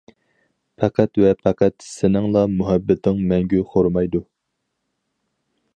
[0.83, 4.25] پەقەت ۋە پەقەت سېنىڭلا مۇھەببىتىڭ مەڭگۈ خورىمايدۇ.